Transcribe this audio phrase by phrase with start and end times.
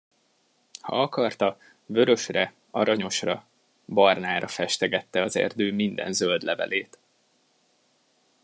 [0.81, 3.45] Ha akarta, vörösre, aranyosra,
[3.85, 6.99] barnára festegette az erdő minden zöld levelét.